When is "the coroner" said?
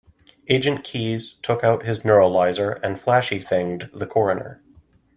3.93-4.59